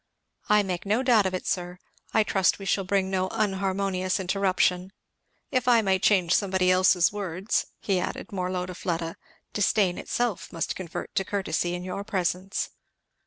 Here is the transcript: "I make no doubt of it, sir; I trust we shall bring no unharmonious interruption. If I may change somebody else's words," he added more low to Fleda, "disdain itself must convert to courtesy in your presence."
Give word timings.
"I 0.49 0.63
make 0.63 0.83
no 0.87 1.03
doubt 1.03 1.27
of 1.27 1.35
it, 1.35 1.45
sir; 1.45 1.77
I 2.11 2.23
trust 2.23 2.57
we 2.57 2.65
shall 2.65 2.83
bring 2.83 3.11
no 3.11 3.27
unharmonious 3.29 4.19
interruption. 4.19 4.91
If 5.51 5.67
I 5.67 5.83
may 5.83 5.99
change 5.99 6.33
somebody 6.33 6.71
else's 6.71 7.11
words," 7.13 7.67
he 7.79 7.99
added 7.99 8.31
more 8.31 8.49
low 8.49 8.65
to 8.65 8.73
Fleda, 8.73 9.15
"disdain 9.53 9.99
itself 9.99 10.51
must 10.51 10.75
convert 10.75 11.13
to 11.13 11.23
courtesy 11.23 11.75
in 11.75 11.83
your 11.83 12.03
presence." 12.03 12.71